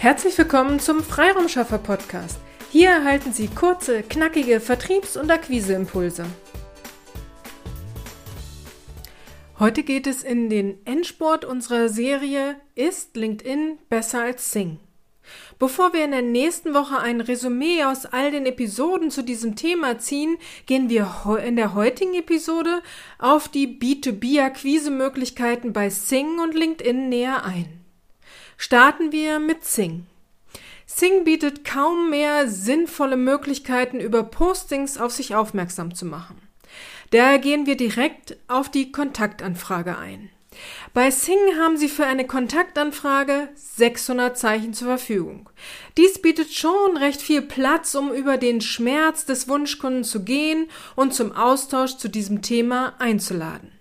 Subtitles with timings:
[0.00, 2.38] Herzlich willkommen zum Freiraumschaffer Podcast.
[2.70, 6.24] Hier erhalten Sie kurze, knackige Vertriebs- und Akquiseimpulse.
[9.58, 14.78] Heute geht es in den Endsport unserer Serie Ist LinkedIn besser als Sing?
[15.58, 19.98] Bevor wir in der nächsten Woche ein Resümee aus all den Episoden zu diesem Thema
[19.98, 22.80] ziehen, gehen wir in der heutigen Episode
[23.18, 27.79] auf die B2B-Akquise-Möglichkeiten bei Sing und LinkedIn näher ein.
[28.62, 30.04] Starten wir mit Sing.
[30.84, 36.36] Sing bietet kaum mehr sinnvolle Möglichkeiten, über Postings auf sich aufmerksam zu machen.
[37.10, 40.28] Daher gehen wir direkt auf die Kontaktanfrage ein.
[40.92, 45.48] Bei Sing haben Sie für eine Kontaktanfrage 600 Zeichen zur Verfügung.
[45.96, 51.14] Dies bietet schon recht viel Platz, um über den Schmerz des Wunschkunden zu gehen und
[51.14, 53.72] zum Austausch zu diesem Thema einzuladen.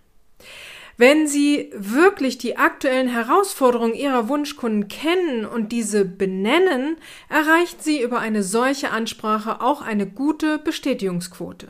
[0.99, 6.97] Wenn Sie wirklich die aktuellen Herausforderungen Ihrer Wunschkunden kennen und diese benennen,
[7.29, 11.69] erreichen Sie über eine solche Ansprache auch eine gute Bestätigungsquote.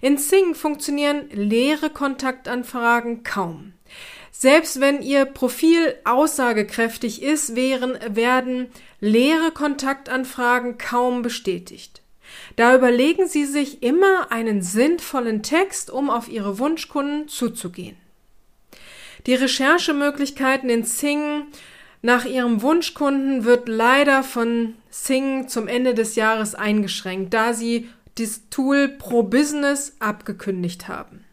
[0.00, 3.72] In Sing funktionieren leere Kontaktanfragen kaum.
[4.30, 8.68] Selbst wenn Ihr Profil aussagekräftig ist, wären, werden
[9.00, 12.02] leere Kontaktanfragen kaum bestätigt.
[12.54, 17.96] Da überlegen Sie sich immer einen sinnvollen Text, um auf Ihre Wunschkunden zuzugehen.
[19.26, 21.46] Die Recherchemöglichkeiten in Sing
[22.02, 28.48] nach ihrem Wunschkunden wird leider von Sing zum Ende des Jahres eingeschränkt, da sie das
[28.50, 31.24] Tool Pro Business abgekündigt haben.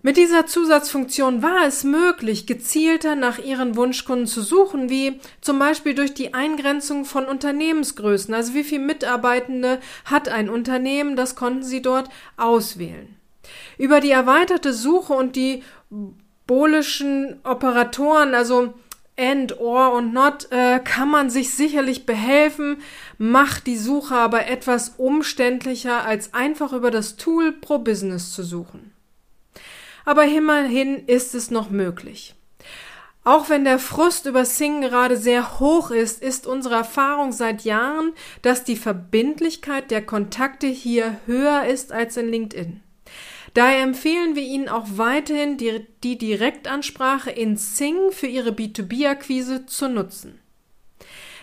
[0.00, 5.94] Mit dieser Zusatzfunktion war es möglich, gezielter nach ihren Wunschkunden zu suchen, wie zum Beispiel
[5.94, 8.32] durch die Eingrenzung von Unternehmensgrößen.
[8.32, 13.16] Also wie viele Mitarbeitende hat ein Unternehmen, das konnten sie dort auswählen.
[13.76, 15.64] Über die erweiterte Suche und die
[16.48, 18.74] bolischen Operatoren, also
[19.16, 22.78] and, or und not, äh, kann man sich sicherlich behelfen,
[23.18, 28.92] macht die Suche aber etwas umständlicher, als einfach über das Tool Pro Business zu suchen.
[30.04, 32.34] Aber immerhin ist es noch möglich.
[33.24, 38.14] Auch wenn der Frust über Sing gerade sehr hoch ist, ist unsere Erfahrung seit Jahren,
[38.40, 42.80] dass die Verbindlichkeit der Kontakte hier höher ist als in LinkedIn.
[43.54, 49.88] Daher empfehlen wir Ihnen auch weiterhin die, die Direktansprache in Sing für Ihre B2B-Akquise zu
[49.88, 50.40] nutzen.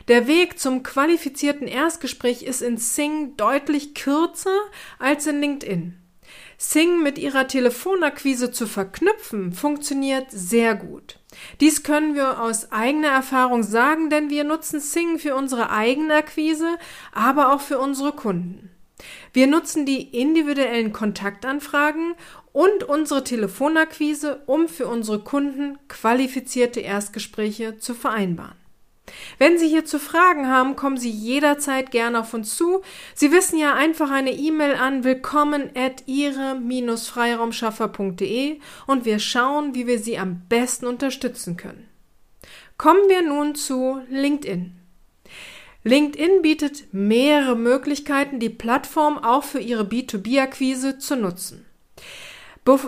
[0.07, 4.55] Der Weg zum qualifizierten Erstgespräch ist in Sing deutlich kürzer
[4.99, 5.97] als in LinkedIn.
[6.57, 11.19] Sing mit ihrer Telefonakquise zu verknüpfen, funktioniert sehr gut.
[11.59, 16.77] Dies können wir aus eigener Erfahrung sagen, denn wir nutzen Sing für unsere eigene Akquise,
[17.11, 18.74] aber auch für unsere Kunden.
[19.33, 22.15] Wir nutzen die individuellen Kontaktanfragen
[22.53, 28.55] und unsere Telefonakquise, um für unsere Kunden qualifizierte Erstgespräche zu vereinbaren.
[29.37, 32.81] Wenn Sie hierzu Fragen haben, kommen Sie jederzeit gerne auf uns zu.
[33.13, 39.99] Sie wissen ja einfach eine E-Mail an willkommen at ihre-freiraumschaffer.de und wir schauen, wie wir
[39.99, 41.87] Sie am besten unterstützen können.
[42.77, 44.84] Kommen wir nun zu LinkedIn.
[45.85, 51.63] LinkedIn bietet mehrere Möglichkeiten, die Plattform auch für ihre B2B-Akquise zu nutzen.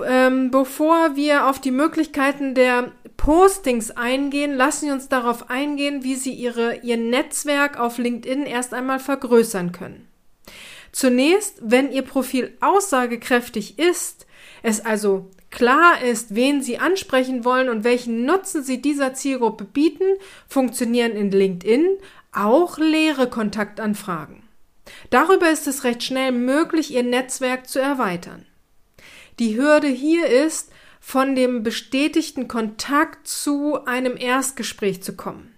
[0.07, 6.15] Ähm, bevor wir auf die Möglichkeiten der Postings eingehen, lassen Sie uns darauf eingehen, wie
[6.15, 10.07] Sie Ihre, Ihr Netzwerk auf LinkedIn erst einmal vergrößern können.
[10.91, 14.25] Zunächst, wenn Ihr Profil aussagekräftig ist,
[14.63, 20.05] es also klar ist, wen Sie ansprechen wollen und welchen Nutzen Sie dieser Zielgruppe bieten,
[20.47, 21.97] funktionieren in LinkedIn
[22.31, 24.43] auch leere Kontaktanfragen.
[25.09, 28.45] Darüber ist es recht schnell möglich, Ihr Netzwerk zu erweitern.
[29.39, 35.53] Die Hürde hier ist, von dem bestätigten Kontakt zu einem Erstgespräch zu kommen.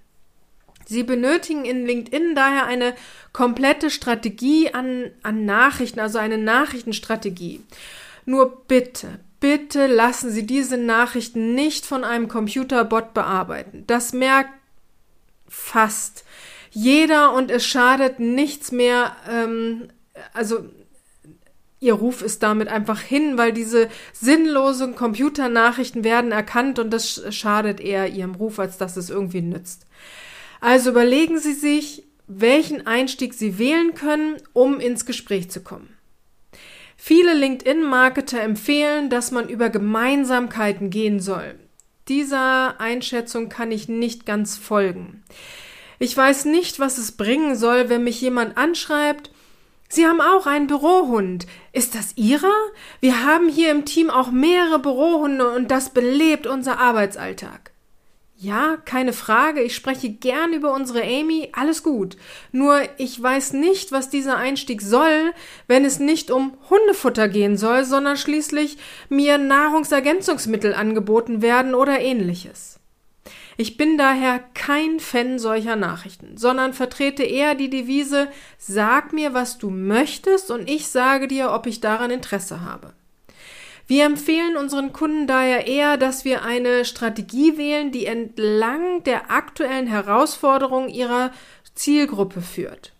[0.85, 2.95] Sie benötigen in LinkedIn daher eine
[3.31, 7.63] komplette Strategie an, an Nachrichten, also eine Nachrichtenstrategie.
[8.25, 13.83] Nur bitte, bitte lassen Sie diese Nachrichten nicht von einem Computerbot bearbeiten.
[13.87, 14.53] Das merkt
[15.47, 16.25] fast
[16.71, 19.15] jeder und es schadet nichts mehr.
[19.29, 19.89] Ähm,
[20.33, 20.65] also
[21.79, 27.79] ihr Ruf ist damit einfach hin, weil diese sinnlosen Computernachrichten werden erkannt und das schadet
[27.79, 29.85] eher ihrem Ruf, als dass es irgendwie nützt.
[30.61, 35.95] Also überlegen Sie sich, welchen Einstieg Sie wählen können, um ins Gespräch zu kommen.
[36.97, 41.55] Viele LinkedIn-Marketer empfehlen, dass man über Gemeinsamkeiten gehen soll.
[42.09, 45.23] Dieser Einschätzung kann ich nicht ganz folgen.
[45.99, 49.31] Ich weiß nicht, was es bringen soll, wenn mich jemand anschreibt,
[49.91, 51.47] Sie haben auch einen Bürohund.
[51.73, 52.53] Ist das Ihrer?
[53.01, 57.71] Wir haben hier im Team auch mehrere Bürohunde und das belebt unser Arbeitsalltag.
[58.37, 62.15] Ja, keine Frage, ich spreche gern über unsere Amy, alles gut.
[62.53, 65.33] Nur ich weiß nicht, was dieser Einstieg soll,
[65.67, 68.77] wenn es nicht um Hundefutter gehen soll, sondern schließlich
[69.09, 72.78] mir Nahrungsergänzungsmittel angeboten werden oder ähnliches.
[73.61, 79.57] Ich bin daher kein Fan solcher Nachrichten, sondern vertrete eher die Devise Sag mir, was
[79.57, 82.93] du möchtest, und ich sage dir, ob ich daran Interesse habe.
[83.85, 89.87] Wir empfehlen unseren Kunden daher eher, dass wir eine Strategie wählen, die entlang der aktuellen
[89.87, 91.31] Herausforderungen ihrer
[91.75, 92.93] Zielgruppe führt.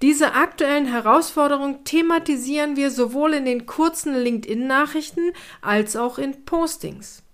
[0.00, 7.24] Diese aktuellen Herausforderungen thematisieren wir sowohl in den kurzen LinkedIn-Nachrichten als auch in Postings.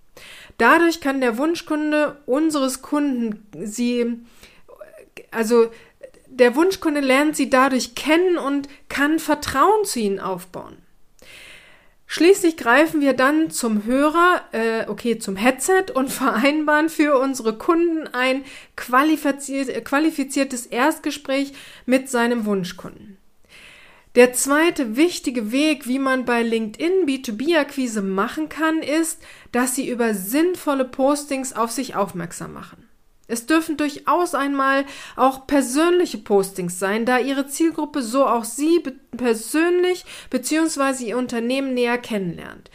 [0.57, 4.19] Dadurch kann der Wunschkunde unseres Kunden sie,
[5.31, 5.69] also
[6.27, 10.77] der Wunschkunde lernt sie dadurch kennen und kann Vertrauen zu ihnen aufbauen.
[12.07, 18.07] Schließlich greifen wir dann zum Hörer, äh, okay, zum Headset und vereinbaren für unsere Kunden
[18.13, 18.45] ein
[18.75, 21.53] qualifiziert, qualifiziertes Erstgespräch
[21.85, 23.17] mit seinem Wunschkunden.
[24.15, 29.21] Der zweite wichtige Weg, wie man bei LinkedIn B2B-Akquise machen kann, ist,
[29.51, 32.87] dass Sie über sinnvolle Postings auf sich aufmerksam machen.
[33.27, 34.85] Es dürfen durchaus einmal
[35.17, 38.81] auch persönliche Postings sein, da Ihre Zielgruppe so auch Sie
[39.17, 41.03] persönlich bzw.
[41.03, 42.71] Ihr Unternehmen näher kennenlernt.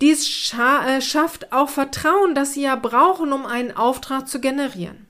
[0.00, 5.07] Dies scha äh, schafft auch Vertrauen, das Sie ja brauchen, um einen Auftrag zu generieren.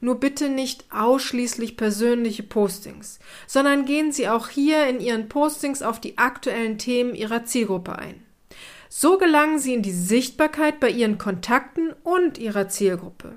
[0.00, 6.00] Nur bitte nicht ausschließlich persönliche Postings, sondern gehen Sie auch hier in Ihren Postings auf
[6.00, 8.22] die aktuellen Themen Ihrer Zielgruppe ein.
[8.88, 13.34] So gelangen Sie in die Sichtbarkeit bei Ihren Kontakten und Ihrer Zielgruppe.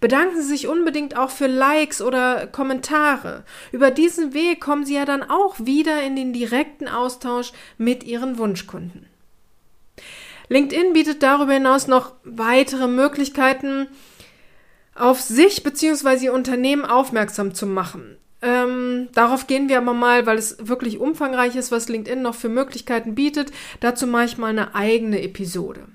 [0.00, 3.44] Bedanken Sie sich unbedingt auch für Likes oder Kommentare.
[3.70, 8.38] Über diesen Weg kommen Sie ja dann auch wieder in den direkten Austausch mit Ihren
[8.38, 9.06] Wunschkunden.
[10.48, 13.88] LinkedIn bietet darüber hinaus noch weitere Möglichkeiten,
[14.94, 16.26] auf sich bzw.
[16.26, 18.16] Ihr Unternehmen aufmerksam zu machen.
[18.42, 22.48] Ähm, darauf gehen wir aber mal, weil es wirklich umfangreich ist, was LinkedIn noch für
[22.48, 23.52] Möglichkeiten bietet.
[23.80, 25.86] Dazu mache ich mal eine eigene Episode.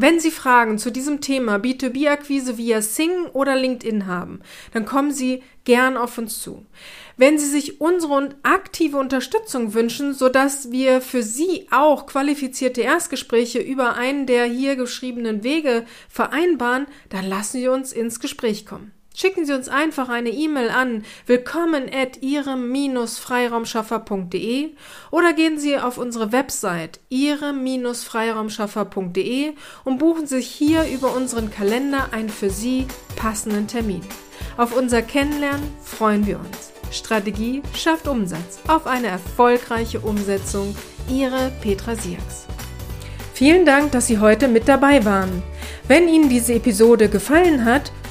[0.00, 4.38] Wenn Sie Fragen zu diesem Thema B2B-Akquise via Sing oder LinkedIn haben,
[4.72, 6.64] dann kommen Sie gern auf uns zu.
[7.16, 13.96] Wenn Sie sich unsere aktive Unterstützung wünschen, sodass wir für Sie auch qualifizierte Erstgespräche über
[13.96, 18.92] einen der hier geschriebenen Wege vereinbaren, dann lassen Sie uns ins Gespräch kommen.
[19.20, 24.68] Schicken Sie uns einfach eine E-Mail an willkommen at ihrem-freiraumschaffer.de
[25.10, 32.28] oder gehen Sie auf unsere Website ihrem-freiraumschaffer.de und buchen sich hier über unseren Kalender einen
[32.28, 32.86] für Sie
[33.16, 34.02] passenden Termin.
[34.56, 36.70] Auf unser Kennenlernen freuen wir uns.
[36.92, 38.60] Strategie schafft Umsatz.
[38.68, 40.76] Auf eine erfolgreiche Umsetzung.
[41.10, 42.46] Ihre Petra Sierks.
[43.34, 45.42] Vielen Dank, dass Sie heute mit dabei waren.
[45.88, 47.90] Wenn Ihnen diese Episode gefallen hat,